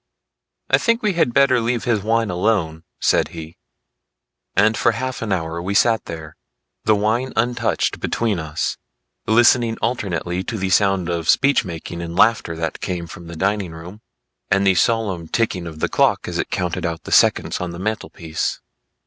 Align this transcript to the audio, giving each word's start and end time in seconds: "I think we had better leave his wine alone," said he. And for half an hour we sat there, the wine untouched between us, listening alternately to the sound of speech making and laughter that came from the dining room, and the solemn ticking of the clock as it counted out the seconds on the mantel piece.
"I 0.71 0.79
think 0.79 1.03
we 1.03 1.13
had 1.13 1.31
better 1.31 1.61
leave 1.61 1.83
his 1.83 2.01
wine 2.01 2.31
alone," 2.31 2.85
said 2.99 3.27
he. 3.37 3.59
And 4.55 4.75
for 4.75 4.93
half 4.93 5.21
an 5.21 5.31
hour 5.31 5.61
we 5.61 5.75
sat 5.75 6.05
there, 6.05 6.37
the 6.85 6.95
wine 6.95 7.33
untouched 7.35 7.99
between 7.99 8.39
us, 8.39 8.77
listening 9.27 9.77
alternately 9.79 10.43
to 10.45 10.57
the 10.57 10.71
sound 10.71 11.07
of 11.07 11.29
speech 11.29 11.63
making 11.63 12.01
and 12.01 12.15
laughter 12.15 12.55
that 12.55 12.79
came 12.81 13.05
from 13.05 13.27
the 13.27 13.35
dining 13.35 13.73
room, 13.73 14.01
and 14.49 14.65
the 14.65 14.73
solemn 14.73 15.27
ticking 15.27 15.67
of 15.67 15.81
the 15.81 15.87
clock 15.87 16.27
as 16.27 16.39
it 16.39 16.49
counted 16.49 16.83
out 16.83 17.03
the 17.03 17.11
seconds 17.11 17.61
on 17.61 17.69
the 17.69 17.77
mantel 17.77 18.09
piece. 18.09 18.59